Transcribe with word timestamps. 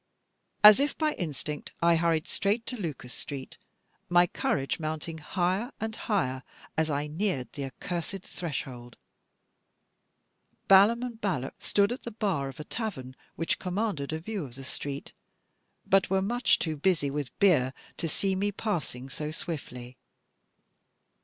As 0.63 0.79
if 0.79 0.97
by 0.97 1.11
instinct, 1.13 1.73
I 1.79 1.95
hurried 1.95 2.25
straight 2.27 2.65
to 2.65 2.75
Lucas 2.75 3.13
Street, 3.13 3.59
my 4.09 4.25
courage 4.25 4.79
mounting 4.79 5.19
higher 5.19 5.71
and 5.79 5.95
higher 5.95 6.41
as 6.75 6.89
I 6.89 7.05
neared 7.05 7.53
the 7.53 7.65
accursed 7.65 8.23
threshold. 8.23 8.97
Balaam 10.67 11.03
and 11.03 11.21
Balak 11.21 11.53
stood 11.61 11.91
at 11.91 12.01
the 12.01 12.09
bar 12.09 12.47
of 12.49 12.59
a 12.59 12.63
tavern 12.63 13.15
which 13.35 13.59
commanded 13.59 14.11
a 14.11 14.17
view 14.17 14.43
of 14.43 14.55
the 14.55 14.63
street, 14.63 15.13
but 15.85 16.09
were 16.09 16.23
much 16.23 16.57
too 16.57 16.75
busy 16.77 17.11
with 17.11 17.37
beer 17.37 17.71
to 17.97 18.07
see 18.07 18.33
me 18.35 18.51
passing 18.51 19.07
so 19.07 19.29
swiftly. 19.29 19.97